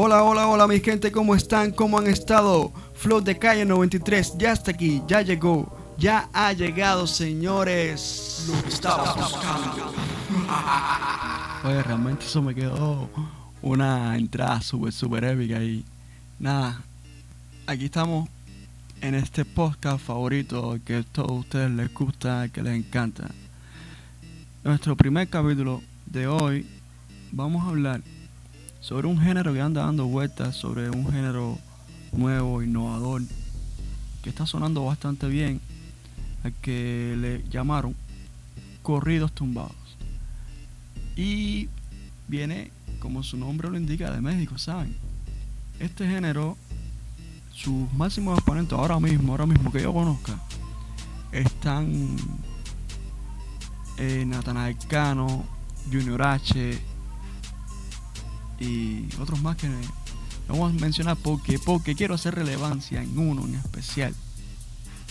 [0.00, 1.72] Hola, hola, hola mi gente, ¿cómo están?
[1.72, 2.70] ¿Cómo han estado?
[2.94, 8.46] Flow de Calle 93 ya está aquí, ya llegó, ya ha llegado, señores.
[8.46, 9.92] Lo estaba buscando.
[11.64, 13.10] Oye, realmente eso me quedó
[13.60, 15.84] una entrada súper, súper épica y
[16.38, 16.80] nada,
[17.66, 18.28] aquí estamos
[19.00, 23.32] en este podcast favorito que a todos ustedes les gusta, que les encanta.
[24.62, 26.68] Nuestro primer capítulo de hoy
[27.32, 28.00] vamos a hablar
[28.80, 31.58] sobre un género que anda dando vueltas, sobre un género
[32.12, 33.22] nuevo, innovador,
[34.22, 35.60] que está sonando bastante bien,
[36.44, 37.94] al que le llamaron
[38.82, 39.74] corridos tumbados.
[41.16, 41.68] Y
[42.28, 44.94] viene, como su nombre lo indica, de México, ¿saben?
[45.80, 46.56] Este género,
[47.52, 50.40] sus máximos exponentes ahora mismo, ahora mismo que yo conozca,
[51.32, 52.16] están
[53.98, 55.44] eh, Natanael Cano,
[55.90, 56.78] Junior H
[58.60, 59.68] y otros más que
[60.48, 64.14] vamos a mencionar porque, porque quiero hacer relevancia en uno en especial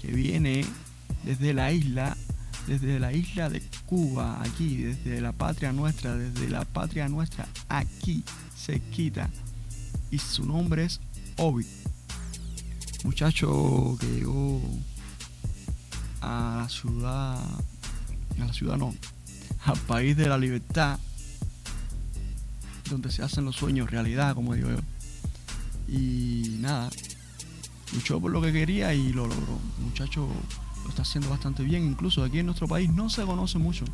[0.00, 0.64] que viene
[1.24, 2.16] desde la isla,
[2.66, 8.24] desde la isla de Cuba, aquí, desde la patria nuestra, desde la patria nuestra, aquí,
[8.56, 9.28] se quita.
[10.10, 11.00] Y su nombre es
[11.36, 11.66] Obi.
[13.04, 14.62] Muchacho que llegó
[16.20, 18.94] a la ciudad, a la ciudad no,
[19.64, 20.98] al país de la libertad,
[22.90, 24.78] donde se hacen los sueños realidad, como digo yo.
[25.88, 26.90] Y nada,
[27.92, 29.58] luchó por lo que quería y lo logró.
[29.78, 30.28] El muchacho
[30.84, 33.84] lo está haciendo bastante bien, incluso aquí en nuestro país no se conoce mucho.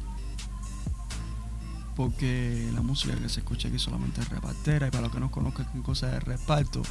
[1.94, 5.30] Porque la música que se escucha aquí solamente es repartera y para los que no
[5.30, 6.83] conozcan qué cosa es reparto,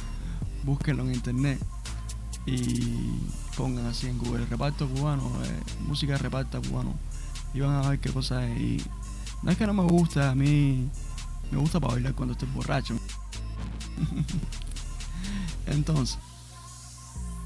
[0.64, 1.60] búsquenlo en internet
[2.46, 3.20] y
[3.56, 6.94] pongan así en Google reparto cubano, eh, música de reparto cubano
[7.54, 8.60] y van a ver qué cosa es.
[8.60, 8.84] Y
[9.42, 10.88] no es que no me gusta, a mí
[11.50, 12.98] me gusta para bailar cuando estoy borracho.
[15.66, 16.18] Entonces,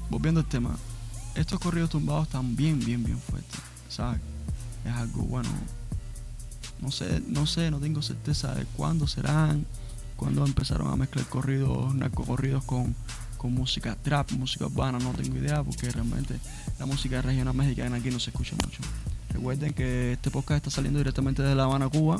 [0.09, 0.75] volviendo al tema,
[1.35, 4.19] estos corridos tumbados están bien, bien, bien fuertes, ¿sabes?
[4.85, 5.49] Es algo bueno.
[6.81, 9.65] No sé, no sé, no tengo certeza de cuándo serán,
[10.15, 12.95] cuándo empezaron a mezclar corridos, narcocorridos con,
[13.37, 16.39] con música trap, música urbana, no tengo idea porque realmente
[16.79, 18.81] la música regional mexicana aquí no se escucha mucho.
[19.29, 22.19] Recuerden que este podcast está saliendo directamente de La Habana, Cuba,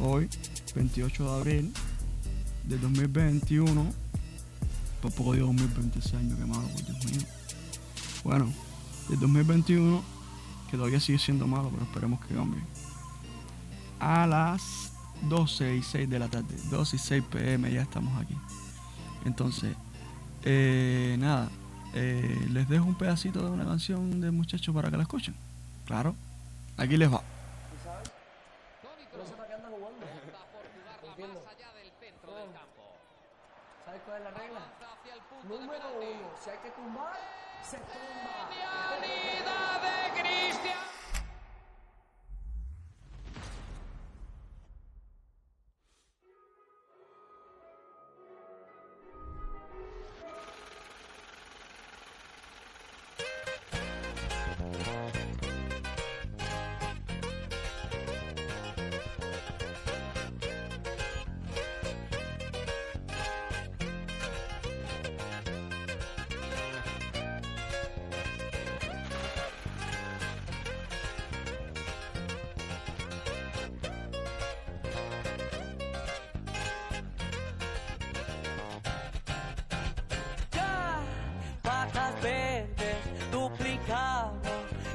[0.00, 0.28] hoy,
[0.74, 1.72] 28 de abril
[2.64, 3.92] de 2021.
[5.02, 7.20] Por poco digo 2026 años, que malo, por Dios mío.
[8.24, 8.52] Bueno,
[9.08, 10.02] del 2021,
[10.70, 12.60] que todavía sigue siendo malo, pero esperemos que cambie.
[13.98, 14.92] A las
[15.28, 18.36] 12 y 6 de la tarde, 12 y 6 pm, ya estamos aquí.
[19.24, 19.74] Entonces,
[20.44, 21.50] eh, nada,
[21.94, 25.34] eh, les dejo un pedacito de una canción de muchachos para que la escuchen.
[25.86, 26.14] Claro,
[26.76, 27.22] aquí les va.
[33.90, 34.60] ¿Sabes cuál es la regla?
[35.42, 37.18] Número uno, si hay que tumbar,
[37.60, 39.09] se tumba.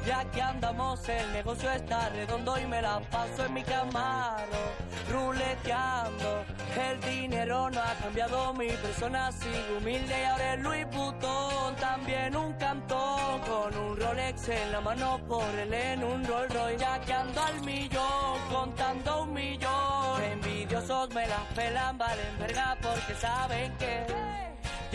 [0.06, 4.46] Ya que andamos, el negocio está redondo y me la paso en mi camaro,
[5.10, 6.44] ruleteando.
[6.76, 11.74] El dinero no ha cambiado mi persona, sigo humilde y ahora es Louis Vuitton.
[11.76, 16.78] También un cantón con un Rolex en la mano, por él en un Rolls Royce.
[16.78, 20.22] Ya que ando al millón, contando un millón.
[20.22, 24.15] Envidiosos me la pelan, valen verga porque saben que.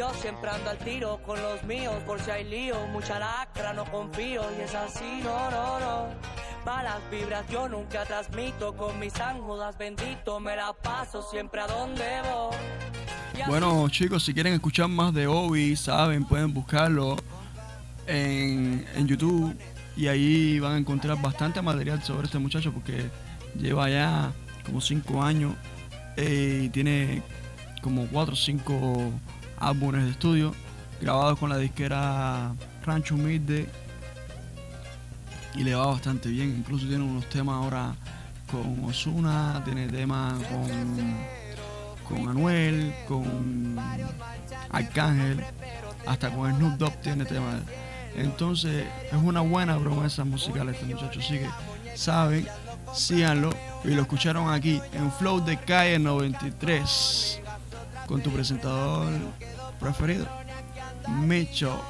[0.01, 3.85] Yo siempre ando al tiro con los míos, por si hay lío, mucha lacra, no
[3.85, 6.07] confío, y es así, no, no, no.
[6.65, 12.03] Malas vibras yo nunca transmito, con mis ángulas bendito, me la paso siempre a donde
[12.23, 13.45] voy.
[13.47, 17.17] Bueno chicos, si quieren escuchar más de Obi, saben, pueden buscarlo
[18.07, 19.55] en, en YouTube
[19.95, 23.07] y ahí van a encontrar bastante material sobre este muchacho porque
[23.55, 24.31] lleva ya
[24.65, 25.53] como 5 años
[26.17, 27.21] eh, y tiene
[27.83, 29.11] como 4 o 5
[29.61, 30.53] álbumes de estudio
[30.99, 32.53] grabados con la disquera
[32.85, 33.69] Rancho Humilde.
[35.55, 37.93] Y le va bastante bien, incluso tiene unos temas ahora
[38.49, 41.41] con Osuna, tiene temas con
[42.11, 43.77] con Anuel, con
[44.69, 45.43] Arcángel,
[46.05, 47.59] hasta con Snoop Dogg tiene tema.
[48.15, 51.49] Entonces es una buena promesa musical este muchacho, así que
[51.95, 52.45] saben,
[52.93, 53.51] síganlo.
[53.83, 57.30] Y lo escucharon aquí en Flow de Calle 93
[58.11, 59.09] con tu presentador
[59.79, 60.27] preferido,
[61.07, 61.81] Micho.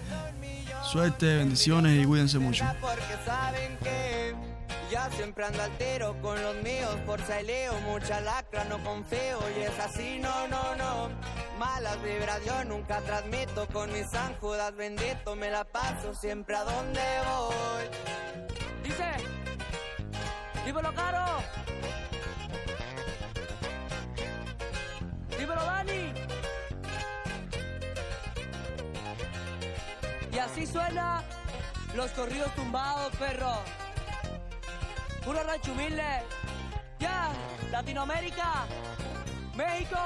[0.90, 2.64] Suerte, bendiciones y cuídense mucho.
[2.80, 4.34] Porque saben que
[4.90, 9.78] ya siempre ando altero con los míos por saileo, mucha lacra, no confío y es
[9.80, 11.10] así, no, no, no.
[11.58, 16.64] Malas vibras yo nunca transmito con mis San Judas bendito, me la paso siempre a
[16.64, 17.84] donde voy.
[18.82, 19.04] Dice,
[20.64, 21.63] dímelo caro.
[30.34, 31.22] Y así suena
[31.94, 33.54] los corridos tumbados, perro.
[35.24, 36.02] Puro rancho humilde.
[36.98, 37.30] Ya,
[37.70, 38.66] Latinoamérica,
[39.54, 39.96] México,